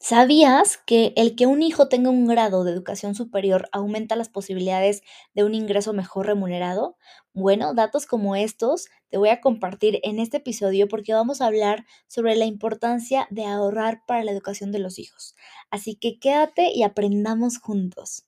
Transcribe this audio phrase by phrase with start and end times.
[0.00, 5.02] ¿Sabías que el que un hijo tenga un grado de educación superior aumenta las posibilidades
[5.34, 6.96] de un ingreso mejor remunerado?
[7.34, 11.84] Bueno, datos como estos te voy a compartir en este episodio porque vamos a hablar
[12.06, 15.34] sobre la importancia de ahorrar para la educación de los hijos.
[15.70, 18.27] Así que quédate y aprendamos juntos.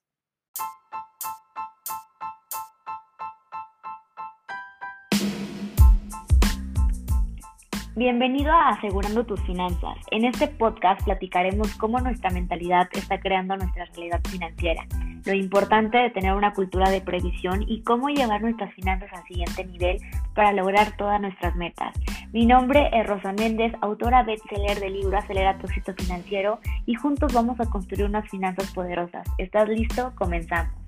[8.01, 9.95] Bienvenido a Asegurando tus finanzas.
[10.09, 14.87] En este podcast platicaremos cómo nuestra mentalidad está creando nuestra realidad financiera,
[15.23, 19.65] lo importante de tener una cultura de previsión y cómo llevar nuestras finanzas al siguiente
[19.65, 19.97] nivel
[20.33, 21.93] para lograr todas nuestras metas.
[22.33, 27.31] Mi nombre es Rosa Méndez, autora bestseller del libro Acelera tu éxito financiero y juntos
[27.33, 29.27] vamos a construir unas finanzas poderosas.
[29.37, 30.11] ¿Estás listo?
[30.15, 30.80] Comenzamos.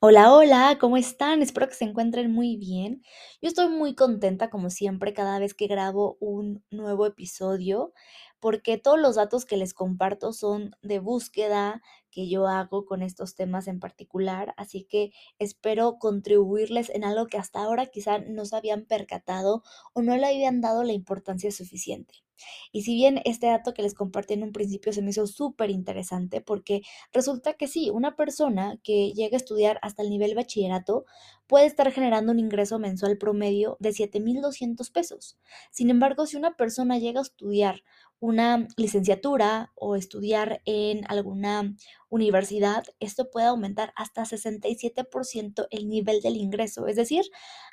[0.00, 1.40] Hola, hola, ¿cómo están?
[1.42, 3.02] Espero que se encuentren muy bien.
[3.42, 7.92] Yo estoy muy contenta, como siempre, cada vez que grabo un nuevo episodio,
[8.40, 11.82] porque todos los datos que les comparto son de búsqueda
[12.16, 17.36] que yo hago con estos temas en particular, así que espero contribuirles en algo que
[17.36, 22.24] hasta ahora quizá no se habían percatado o no le habían dado la importancia suficiente.
[22.72, 25.70] Y si bien este dato que les compartí en un principio se me hizo súper
[25.70, 31.04] interesante porque resulta que sí, una persona que llega a estudiar hasta el nivel bachillerato
[31.46, 35.38] puede estar generando un ingreso mensual promedio de 7.200 pesos.
[35.70, 37.82] Sin embargo, si una persona llega a estudiar
[38.20, 41.74] una licenciatura o estudiar en alguna
[42.08, 47.24] universidad, esto puede aumentar hasta 67% el nivel del ingreso, es decir,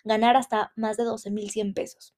[0.03, 2.13] ganar hasta más de 12.100 pesos.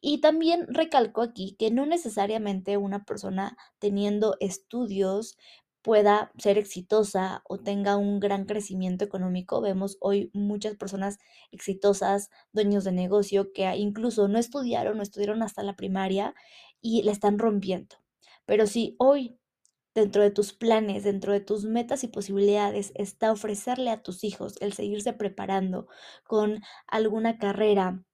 [0.00, 5.36] Y también recalco aquí que no necesariamente una persona teniendo estudios
[5.84, 9.60] pueda ser exitosa o tenga un gran crecimiento económico.
[9.60, 11.18] Vemos hoy muchas personas
[11.52, 16.34] exitosas, dueños de negocio, que incluso no estudiaron, no estudiaron hasta la primaria
[16.84, 17.96] y la están rompiendo.
[18.46, 19.40] Pero si hoy
[19.94, 24.56] dentro de tus planes, dentro de tus metas y posibilidades está ofrecerle a tus hijos
[24.60, 25.88] el seguirse preparando
[26.24, 28.04] con alguna carrera,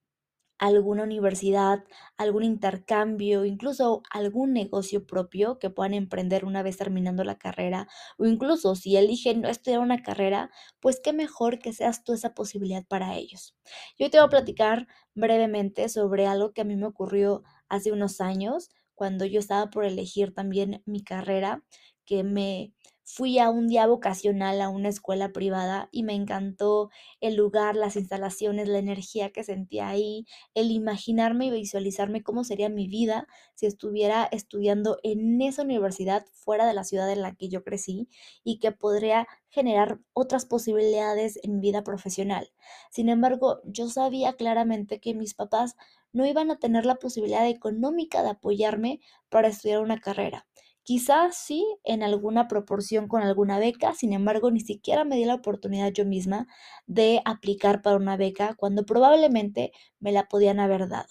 [0.58, 1.84] alguna universidad,
[2.18, 7.88] algún intercambio, incluso algún negocio propio que puedan emprender una vez terminando la carrera,
[8.18, 12.34] o incluso si eligen no estudiar una carrera, pues qué mejor que seas tú esa
[12.34, 13.56] posibilidad para ellos.
[13.98, 18.20] Yo te voy a platicar brevemente sobre algo que a mí me ocurrió hace unos
[18.20, 21.64] años, cuando yo estaba por elegir también mi carrera,
[22.04, 22.74] que me
[23.12, 26.90] fui a un día vocacional a una escuela privada y me encantó
[27.20, 32.68] el lugar, las instalaciones, la energía que sentía ahí, el imaginarme y visualizarme cómo sería
[32.68, 37.48] mi vida si estuviera estudiando en esa universidad fuera de la ciudad en la que
[37.48, 38.08] yo crecí
[38.44, 42.50] y que podría generar otras posibilidades en mi vida profesional.
[42.90, 45.76] Sin embargo, yo sabía claramente que mis papás
[46.12, 50.46] no iban a tener la posibilidad económica de apoyarme para estudiar una carrera.
[50.82, 55.34] Quizás sí en alguna proporción con alguna beca, sin embargo, ni siquiera me di la
[55.34, 56.46] oportunidad yo misma
[56.86, 61.08] de aplicar para una beca cuando probablemente me la podían haber dado.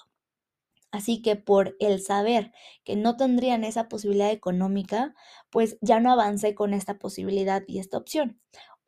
[0.91, 2.51] Así que por el saber
[2.83, 5.13] que no tendrían esa posibilidad económica,
[5.51, 8.39] pues ya no avancé con esta posibilidad y esta opción.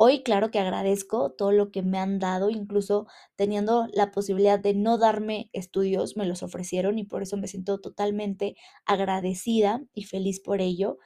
[0.03, 4.73] Hoy, claro que agradezco todo lo que me han dado, incluso teniendo la posibilidad de
[4.73, 10.39] no darme estudios, me los ofrecieron y por eso me siento totalmente agradecida y feliz
[10.39, 10.97] por ello.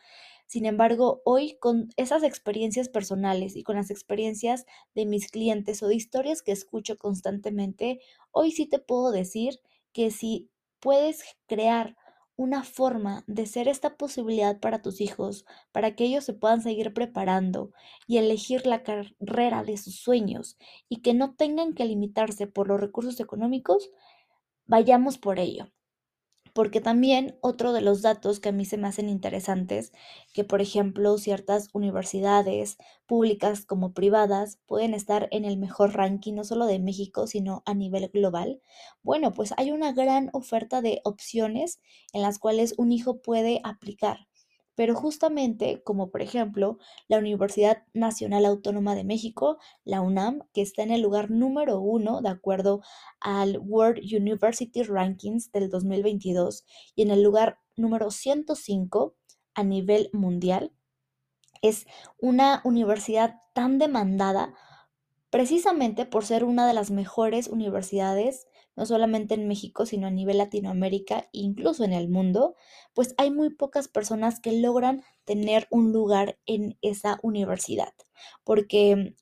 [0.47, 5.87] Sin embargo, hoy con esas experiencias personales y con las experiencias de mis clientes o
[5.87, 7.99] de historias que escucho constantemente,
[8.31, 9.59] hoy sí te puedo decir
[9.93, 11.97] que si puedes crear
[12.37, 16.93] una forma de ser esta posibilidad para tus hijos, para que ellos se puedan seguir
[16.93, 17.71] preparando
[18.07, 20.57] y elegir la carrera de sus sueños
[20.89, 23.89] y que no tengan que limitarse por los recursos económicos,
[24.65, 25.71] vayamos por ello.
[26.55, 29.91] Porque también otro de los datos que a mí se me hacen interesantes,
[30.33, 36.43] que por ejemplo ciertas universidades públicas como privadas pueden estar en el mejor ranking no
[36.43, 38.59] solo de México, sino a nivel global.
[39.03, 41.79] Bueno, pues hay una gran oferta de opciones
[42.11, 44.27] en las cuales un hijo puede aplicar.
[44.75, 46.77] Pero justamente, como por ejemplo
[47.07, 52.21] la Universidad Nacional Autónoma de México, la UNAM, que está en el lugar número uno
[52.21, 52.81] de acuerdo
[53.19, 59.15] al World University Rankings del 2022 y en el lugar número 105
[59.53, 60.71] a nivel mundial,
[61.61, 61.87] es
[62.19, 64.53] una universidad tan demandada
[65.29, 70.37] precisamente por ser una de las mejores universidades no solamente en México, sino a nivel
[70.37, 72.55] Latinoamérica e incluso en el mundo,
[72.93, 77.93] pues hay muy pocas personas que logran tener un lugar en esa universidad,
[78.43, 79.15] porque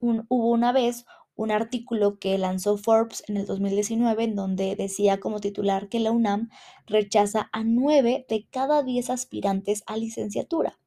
[0.00, 1.04] hubo una vez
[1.36, 6.12] un artículo que lanzó Forbes en el 2019 en donde decía como titular que la
[6.12, 6.48] UNAM
[6.86, 10.78] rechaza a 9 de cada 10 aspirantes a licenciatura.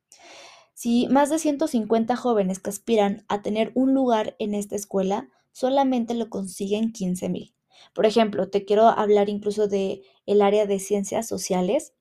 [0.73, 6.13] Si más de 150 jóvenes que aspiran a tener un lugar en esta escuela, solamente
[6.13, 7.56] lo consiguen 15 mil.
[7.93, 11.93] Por ejemplo, te quiero hablar incluso de el área de ciencias sociales,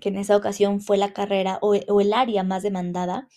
[0.00, 3.28] que en esa ocasión fue la carrera o, o el área más demandada,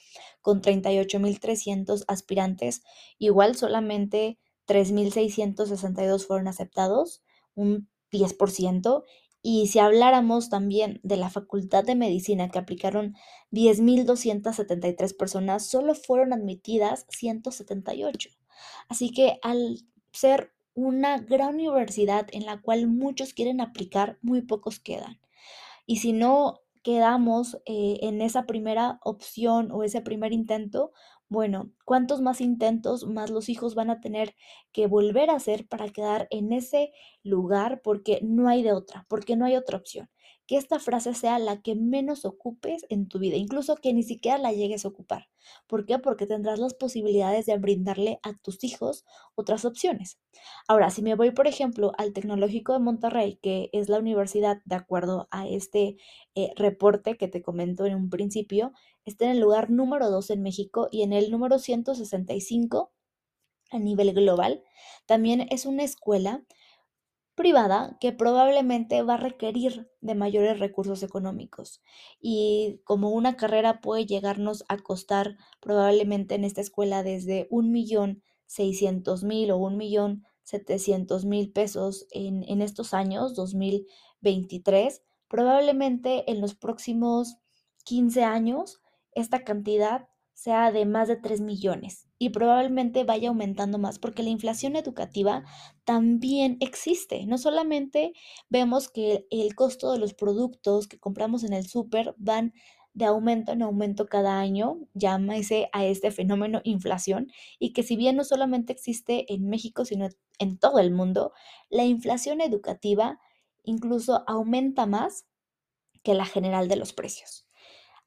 [0.42, 2.84] con 38.300 aspirantes.
[3.18, 4.38] Igual solamente
[4.68, 7.24] 3.662 fueron aceptados,
[7.56, 9.04] un 10%.
[9.42, 13.16] Y si habláramos también de la Facultad de Medicina, que aplicaron
[13.52, 18.30] 10.273 personas, solo fueron admitidas 178.
[18.90, 19.82] Así que al
[20.12, 25.20] ser una gran universidad en la cual muchos quieren aplicar, muy pocos quedan.
[25.88, 30.92] Y si no quedamos eh, en esa primera opción o ese primer intento,
[31.30, 34.36] bueno, ¿cuántos más intentos más los hijos van a tener
[34.72, 36.92] que volver a hacer para quedar en ese
[37.24, 37.82] lugar?
[37.84, 40.10] Porque no hay de otra, porque no hay otra opción
[40.48, 44.38] que esta frase sea la que menos ocupes en tu vida, incluso que ni siquiera
[44.38, 45.28] la llegues a ocupar.
[45.68, 46.00] ¿Por qué?
[46.00, 49.06] Porque tendrás las posibilidades de brindarle a tus hijos
[49.36, 50.20] otras opciones.
[50.68, 54.76] Ahora, si me voy, por ejemplo, al Tecnológico de Monterrey, que es la universidad, de
[54.76, 55.98] acuerdo a este
[56.36, 58.72] eh, reporte que te comento en un principio,
[59.06, 62.92] está en el lugar número 2 en México y en el número 165
[63.72, 64.64] a nivel global.
[65.06, 66.44] También es una escuela
[67.36, 71.82] privada que probablemente va a requerir de mayores recursos económicos.
[72.20, 78.24] Y como una carrera puede llegarnos a costar probablemente en esta escuela desde un millón
[78.48, 86.40] seiscientos mil o un millón setecientos mil pesos en, en estos años 2023 probablemente en
[86.42, 87.38] los próximos
[87.86, 88.82] 15 años
[89.14, 94.30] esta cantidad sea de más de 3 millones y probablemente vaya aumentando más porque la
[94.30, 95.44] inflación educativa
[95.84, 97.26] también existe.
[97.26, 98.14] No solamente
[98.50, 102.54] vemos que el costo de los productos que compramos en el súper van
[102.94, 107.28] de aumento en aumento cada año, llámese a este fenómeno inflación,
[107.60, 110.08] y que si bien no solamente existe en México, sino
[110.40, 111.34] en todo el mundo,
[111.70, 113.20] la inflación educativa
[113.64, 115.26] incluso aumenta más
[116.04, 117.45] que la general de los precios.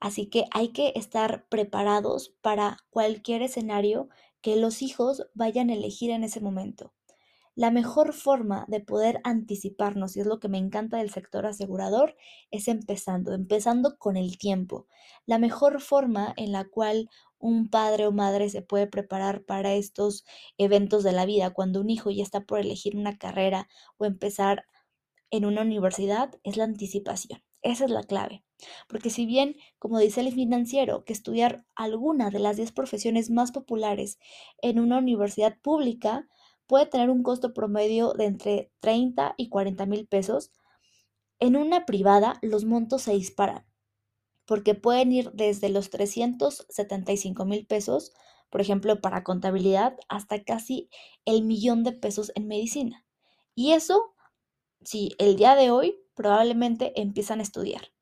[0.01, 4.09] Así que hay que estar preparados para cualquier escenario
[4.41, 6.93] que los hijos vayan a elegir en ese momento.
[7.55, 12.15] La mejor forma de poder anticiparnos, y es lo que me encanta del sector asegurador,
[12.53, 14.87] es empezando, empezando con el tiempo.
[15.27, 17.11] La mejor forma en la cual
[17.41, 20.25] un padre o madre se puede preparar para estos
[20.57, 24.65] eventos de la vida, cuando un hijo ya está por elegir una carrera o empezar
[25.31, 27.43] en una universidad, es la anticipación.
[27.63, 28.45] Esa es la clave.
[28.89, 33.53] Porque si bien, como dice el financiero, que estudiar alguna de las 10 profesiones más
[33.53, 34.19] populares
[34.63, 36.29] en una universidad pública
[36.67, 40.53] puede tener un costo promedio de entre 30 y 40 mil pesos,
[41.41, 43.67] en una privada los montos se disparan,
[44.47, 48.13] porque pueden ir desde los 375 mil pesos,
[48.51, 50.91] por ejemplo, para contabilidad, hasta casi
[51.25, 53.05] el millón de pesos en medicina.
[53.55, 54.15] Y eso,
[54.85, 57.93] si el día de hoy probablemente empiezan a estudiar.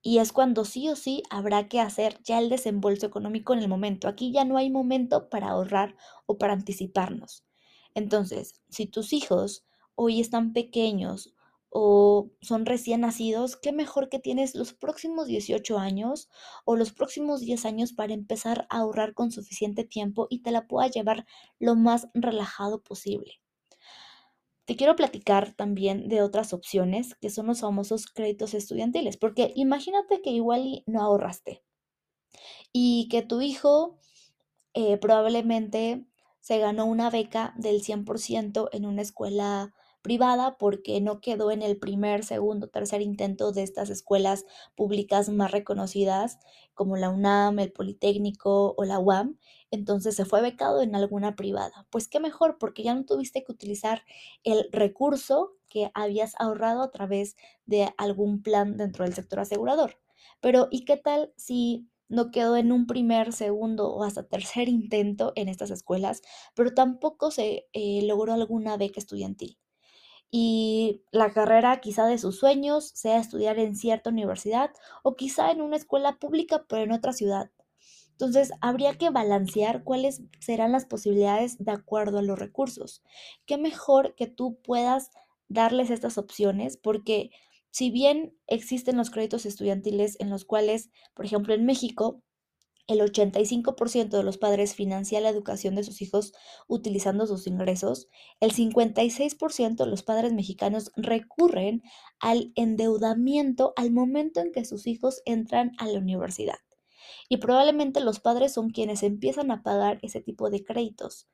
[0.00, 3.68] Y es cuando sí o sí habrá que hacer ya el desembolso económico en el
[3.68, 4.06] momento.
[4.06, 5.96] Aquí ya no hay momento para ahorrar
[6.26, 7.44] o para anticiparnos.
[7.94, 9.64] Entonces, si tus hijos
[9.96, 11.34] hoy están pequeños
[11.68, 16.28] o son recién nacidos, qué mejor que tienes los próximos 18 años
[16.64, 20.68] o los próximos 10 años para empezar a ahorrar con suficiente tiempo y te la
[20.68, 21.26] pueda llevar
[21.58, 23.40] lo más relajado posible.
[24.66, 30.20] Te quiero platicar también de otras opciones que son los famosos créditos estudiantiles, porque imagínate
[30.22, 31.62] que igual no ahorraste
[32.72, 33.98] y que tu hijo
[34.74, 36.04] eh, probablemente
[36.40, 39.72] se ganó una beca del 100% en una escuela
[40.06, 44.44] privada porque no quedó en el primer, segundo, tercer intento de estas escuelas
[44.76, 46.38] públicas más reconocidas
[46.74, 49.36] como la UNAM, el Politécnico o la UAM,
[49.72, 51.88] entonces se fue becado en alguna privada.
[51.90, 54.04] Pues qué mejor porque ya no tuviste que utilizar
[54.44, 57.34] el recurso que habías ahorrado a través
[57.64, 59.98] de algún plan dentro del sector asegurador.
[60.40, 65.32] Pero ¿y qué tal si no quedó en un primer, segundo o hasta tercer intento
[65.34, 66.22] en estas escuelas,
[66.54, 69.58] pero tampoco se eh, logró alguna beca estudiantil?
[70.30, 74.70] Y la carrera quizá de sus sueños sea estudiar en cierta universidad
[75.02, 77.50] o quizá en una escuela pública pero en otra ciudad.
[78.12, 83.02] Entonces, habría que balancear cuáles serán las posibilidades de acuerdo a los recursos.
[83.44, 85.10] Qué mejor que tú puedas
[85.48, 87.30] darles estas opciones porque
[87.70, 92.22] si bien existen los créditos estudiantiles en los cuales, por ejemplo, en México,
[92.86, 96.32] el 85% de los padres financia la educación de sus hijos
[96.68, 98.08] utilizando sus ingresos,
[98.40, 101.82] el 56% de los padres mexicanos recurren
[102.20, 106.58] al endeudamiento al momento en que sus hijos entran a la universidad.
[107.28, 111.28] Y probablemente los padres son quienes empiezan a pagar ese tipo de créditos.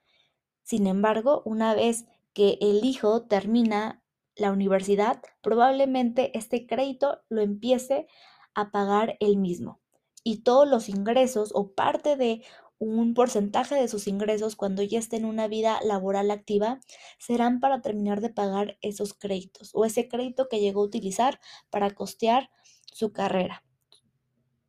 [0.62, 4.02] Sin embargo, una vez que el hijo termina
[4.36, 8.06] la universidad, probablemente este crédito lo empiece
[8.54, 9.81] a pagar él mismo.
[10.24, 12.42] Y todos los ingresos o parte de
[12.78, 16.80] un porcentaje de sus ingresos cuando ya esté en una vida laboral activa
[17.18, 21.90] serán para terminar de pagar esos créditos o ese crédito que llegó a utilizar para
[21.90, 22.50] costear
[22.92, 23.64] su carrera,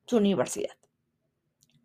[0.06, 0.76] su universidad.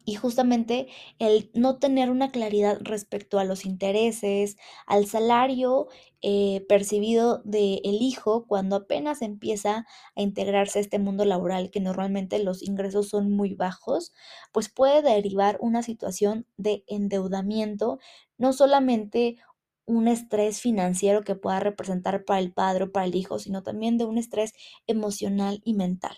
[0.08, 0.88] Y justamente
[1.18, 5.88] el no tener una claridad respecto a los intereses, al salario
[6.22, 9.84] eh, percibido del hijo cuando apenas empieza
[10.16, 14.14] a integrarse a este mundo laboral, que normalmente los ingresos son muy bajos,
[14.50, 17.98] pues puede derivar una situación de endeudamiento,
[18.38, 19.36] no solamente
[19.84, 23.98] un estrés financiero que pueda representar para el padre o para el hijo, sino también
[23.98, 24.54] de un estrés
[24.86, 26.16] emocional y mental.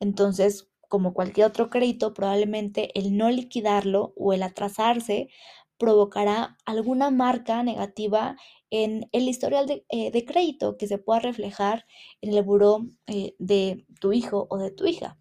[0.00, 5.28] Entonces, como cualquier otro crédito, probablemente el no liquidarlo o el atrasarse
[5.78, 8.36] provocará alguna marca negativa
[8.70, 11.86] en el historial de, eh, crédito que se pueda reflejar
[12.20, 15.18] en el buró eh, de tu hijo o de tu hija.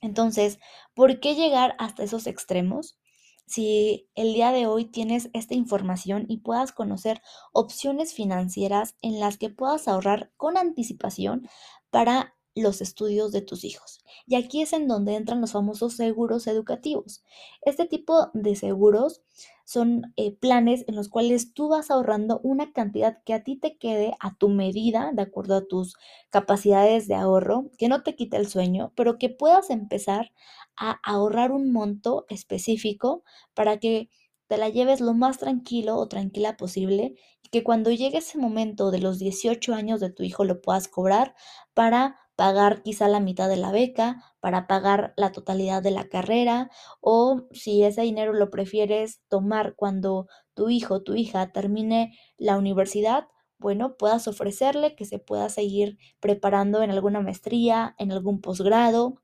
[0.00, 0.58] Entonces,
[0.94, 2.98] ¿por qué llegar hasta esos extremos?
[3.46, 7.20] Si el día de hoy tienes esta información y puedas conocer
[7.52, 11.48] opciones financieras en las que puedas ahorrar con anticipación
[11.90, 14.00] para los estudios de tus hijos.
[14.26, 17.22] Y aquí es en donde entran los famosos seguros educativos.
[17.62, 19.22] Este tipo de seguros
[19.64, 23.78] son eh, planes en los cuales tú vas ahorrando una cantidad que a ti te
[23.78, 25.96] quede a tu medida, de acuerdo a tus
[26.30, 30.32] capacidades de ahorro, que no te quite el sueño, pero que puedas empezar
[30.76, 33.22] a ahorrar un monto específico
[33.54, 34.10] para que
[34.46, 38.90] te la lleves lo más tranquilo o tranquila posible y que cuando llegue ese momento
[38.90, 41.34] de los 18 años de tu hijo lo puedas cobrar
[41.72, 44.08] para pagar quizá la mitad de la beca,
[44.40, 46.70] para pagar la totalidad de la carrera,
[47.00, 53.28] o si ese dinero lo prefieres tomar cuando tu hijo tu hija termine la universidad,
[53.58, 59.22] bueno, puedas ofrecerle que se pueda seguir preparando en alguna maestría, en algún posgrado,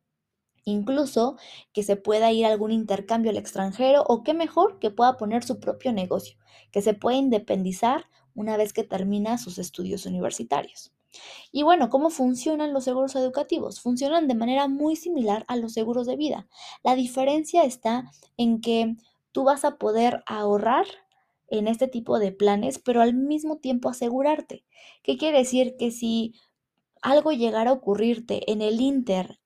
[0.65, 1.37] incluso
[1.73, 5.45] que se pueda ir a algún intercambio al extranjero o qué mejor que pueda poner
[5.45, 6.39] su propio negocio,
[6.73, 10.93] que se pueda independizar una vez que termina sus estudios universitarios.
[11.53, 13.81] Y bueno, ¿cómo funcionan los seguros educativos?
[13.81, 16.47] Funcionan de manera muy similar a los seguros de vida.
[16.83, 18.97] La diferencia está en que
[19.33, 20.87] tú vas a poder ahorrar
[21.49, 24.65] en este tipo de planes, pero al mismo tiempo asegurarte.
[25.03, 25.77] ¿Qué quiere decir?
[25.79, 26.35] Que si
[27.03, 29.41] algo llegara a ocurrirte en el Inter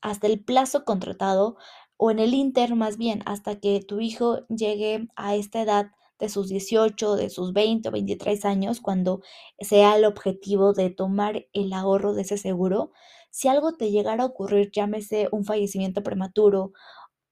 [0.00, 1.56] hasta el plazo contratado,
[1.96, 6.28] o en el Inter más bien, hasta que tu hijo llegue a esta edad de
[6.28, 9.20] sus 18, de sus 20 o 23 años, cuando
[9.60, 12.92] sea el objetivo de tomar el ahorro de ese seguro,
[13.30, 16.72] si algo te llegara a ocurrir, llámese un fallecimiento prematuro,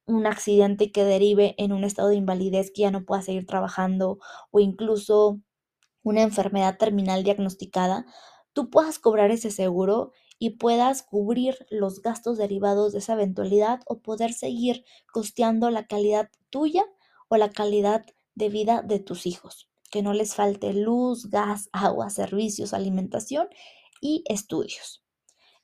[0.07, 4.19] un accidente que derive en un estado de invalidez que ya no pueda seguir trabajando
[4.50, 5.40] o incluso
[6.02, 8.07] una enfermedad terminal diagnosticada,
[8.52, 14.00] tú puedas cobrar ese seguro y puedas cubrir los gastos derivados de esa eventualidad o
[14.00, 16.85] poder seguir costeando la calidad tuya
[17.28, 18.05] o la calidad
[18.37, 23.49] de vida de tus hijos, que no les falte luz, gas, agua, servicios, alimentación
[24.00, 25.02] y estudios.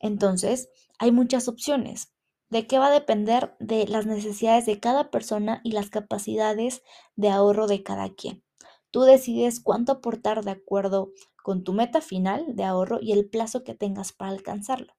[0.00, 2.12] Entonces, hay muchas opciones.
[2.50, 3.55] ¿De qué va a depender?
[3.61, 6.83] De las necesidades de cada persona y las capacidades
[7.14, 8.43] de ahorro de cada quien.
[8.91, 11.12] Tú decides cuánto aportar de acuerdo
[11.43, 14.95] con tu meta final de ahorro y el plazo que tengas para alcanzarlo.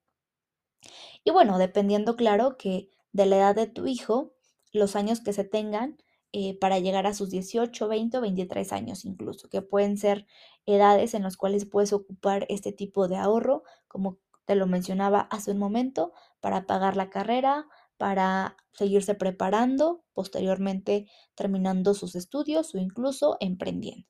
[1.24, 4.34] Y bueno, dependiendo, claro, que de la edad de tu hijo,
[4.72, 5.98] los años que se tengan,
[6.36, 10.26] eh, para llegar a sus 18, 20 o 23 años incluso, que pueden ser
[10.66, 15.52] edades en las cuales puedes ocupar este tipo de ahorro, como te lo mencionaba hace
[15.52, 16.12] un momento,
[16.42, 24.08] para pagar la carrera, para seguirse preparando, posteriormente terminando sus estudios o incluso emprendiendo.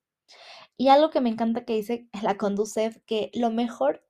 [0.78, 4.02] Y algo que me encanta que dice la Conducef, que lo mejor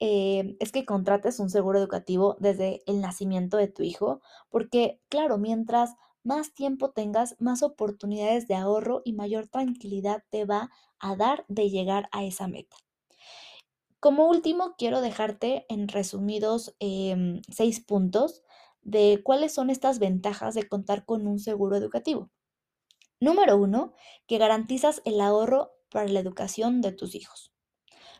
[0.00, 5.36] eh, es que contrates un seguro educativo desde el nacimiento de tu hijo, porque claro,
[5.36, 11.44] mientras más tiempo tengas, más oportunidades de ahorro y mayor tranquilidad te va a dar
[11.48, 12.76] de llegar a esa meta.
[14.00, 18.42] Como último, quiero dejarte en resumidos em, seis puntos
[18.82, 22.30] de cuáles son estas ventajas de contar con un seguro educativo.
[23.20, 23.94] Número uno,
[24.28, 27.52] que garantizas el ahorro para la educación de tus hijos.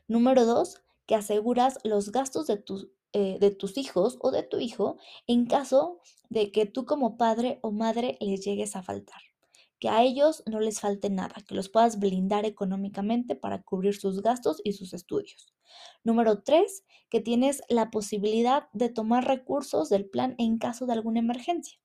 [0.08, 4.58] Número dos, que aseguras los gastos de tus, eh, de tus hijos o de tu
[4.58, 9.22] hijo en caso de que tú como padre o madre les llegues a faltar.
[9.78, 14.22] Que a ellos no les falte nada, que los puedas blindar económicamente para cubrir sus
[14.22, 15.54] gastos y sus estudios.
[16.04, 21.20] Número tres, que tienes la posibilidad de tomar recursos del plan en caso de alguna
[21.20, 21.78] emergencia.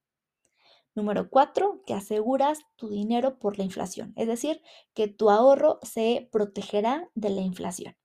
[0.96, 4.62] Número cuatro, que aseguras tu dinero por la inflación, es decir,
[4.94, 7.96] que tu ahorro se protegerá de la inflación.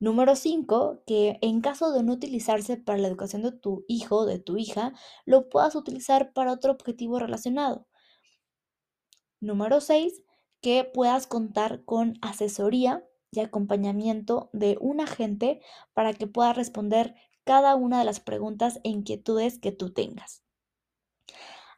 [0.00, 4.26] Número cinco, que en caso de no utilizarse para la educación de tu hijo o
[4.26, 4.94] de tu hija,
[5.26, 7.86] lo puedas utilizar para otro objetivo relacionado.
[9.40, 10.22] Número seis,
[10.62, 15.60] que puedas contar con asesoría y acompañamiento de un agente
[15.92, 17.14] para que pueda responder
[17.44, 20.42] cada una de las preguntas e inquietudes que tú tengas.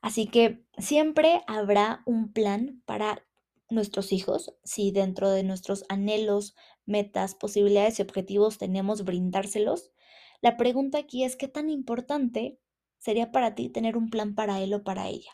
[0.00, 3.24] Así que siempre habrá un plan para
[3.72, 6.54] nuestros hijos, si dentro de nuestros anhelos,
[6.86, 9.92] metas, posibilidades y objetivos tenemos brindárselos.
[10.40, 12.58] La pregunta aquí es, ¿qué tan importante
[12.98, 15.32] sería para ti tener un plan para él o para ella?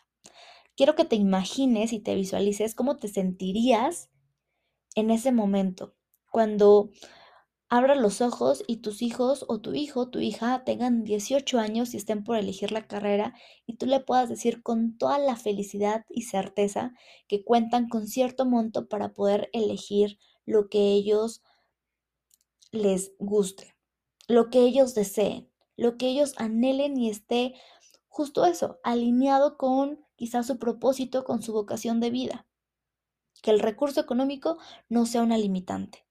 [0.75, 4.09] Quiero que te imagines y te visualices cómo te sentirías
[4.95, 5.95] en ese momento,
[6.31, 6.89] cuando
[7.69, 11.97] abra los ojos y tus hijos o tu hijo, tu hija tengan 18 años y
[11.97, 13.35] estén por elegir la carrera
[13.67, 16.93] y tú le puedas decir con toda la felicidad y certeza
[17.27, 21.43] que cuentan con cierto monto para poder elegir lo que ellos
[22.71, 23.75] les guste,
[24.27, 27.53] lo que ellos deseen, lo que ellos anhelen y esté
[28.07, 32.47] justo eso, alineado con quizás su propósito, con su vocación de vida.
[33.43, 34.57] Que el recurso económico
[34.89, 36.08] no sea una limitante.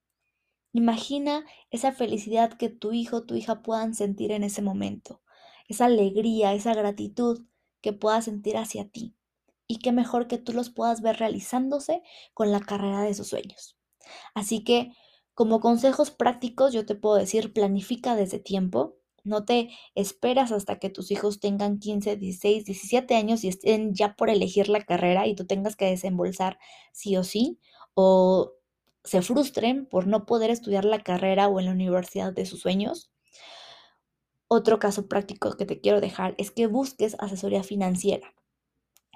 [0.72, 5.22] Imagina esa felicidad que tu hijo o tu hija puedan sentir en ese momento,
[5.68, 7.44] esa alegría, esa gratitud
[7.80, 9.14] que puedas sentir hacia ti.
[9.66, 12.02] Y qué mejor que tú los puedas ver realizándose
[12.34, 13.76] con la carrera de sus sueños.
[14.34, 14.92] Así que,
[15.34, 18.96] como consejos prácticos, yo te puedo decir, planifica desde tiempo.
[19.24, 24.14] No te esperas hasta que tus hijos tengan 15, 16, 17 años y estén ya
[24.16, 26.58] por elegir la carrera y tú tengas que desembolsar
[26.92, 27.58] sí o sí.
[27.94, 28.52] O
[29.08, 33.10] se frustren por no poder estudiar la carrera o en la universidad de sus sueños.
[34.46, 38.34] Otro caso práctico que te quiero dejar es que busques asesoría financiera.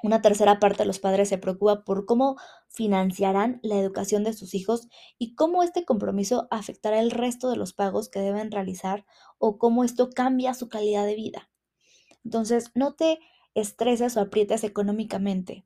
[0.03, 2.37] Una tercera parte de los padres se preocupa por cómo
[2.69, 7.73] financiarán la educación de sus hijos y cómo este compromiso afectará el resto de los
[7.73, 9.07] pagos que deben realizar
[9.39, 11.51] o cómo esto cambia su calidad de vida.
[12.25, 13.21] Entonces, no te
[13.55, 15.65] estreses o aprietes económicamente,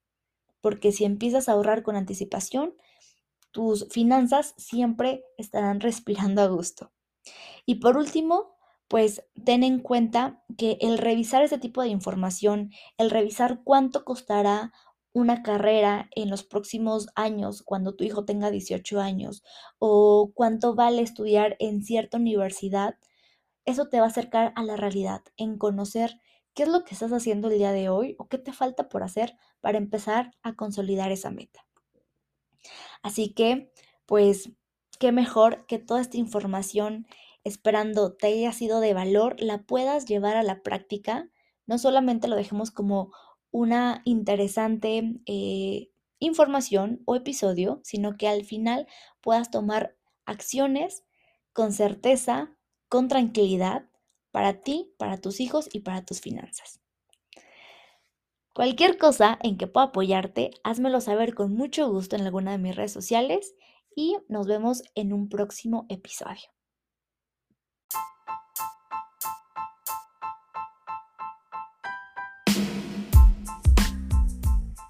[0.61, 2.75] porque si empiezas a ahorrar con anticipación,
[3.57, 6.93] tus finanzas siempre estarán respirando a gusto.
[7.65, 8.55] Y por último,
[8.87, 14.75] pues ten en cuenta que el revisar ese tipo de información, el revisar cuánto costará
[15.15, 19.43] una carrera en los próximos años, cuando tu hijo tenga 18 años,
[19.79, 22.97] o cuánto vale estudiar en cierta universidad,
[23.65, 26.21] eso te va a acercar a la realidad, en conocer
[26.53, 29.03] qué es lo que estás haciendo el día de hoy o qué te falta por
[29.03, 31.66] hacer para empezar a consolidar esa meta.
[33.03, 33.73] Así que,
[34.07, 34.51] pues,
[34.99, 37.07] qué mejor que toda esta información,
[37.45, 41.29] esperando te haya sido de valor, la puedas llevar a la práctica.
[41.67, 43.13] No solamente lo dejemos como
[43.51, 48.87] una interesante eh, información o episodio, sino que al final
[49.21, 51.05] puedas tomar acciones
[51.53, 52.55] con certeza,
[52.89, 53.89] con tranquilidad,
[54.31, 56.81] para ti, para tus hijos y para tus finanzas.
[58.57, 62.75] Cualquier cosa en que pueda apoyarte, házmelo saber con mucho gusto en alguna de mis
[62.75, 63.55] redes sociales
[63.95, 66.49] y nos vemos en un próximo episodio.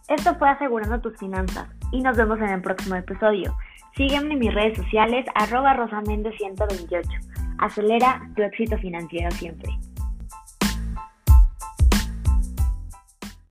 [0.06, 3.52] Esto fue Asegurando tus finanzas y nos vemos en el próximo episodio.
[3.96, 7.02] Sígueme en mis redes sociales arroba rosamende128.
[7.58, 9.72] Acelera tu éxito financiero siempre.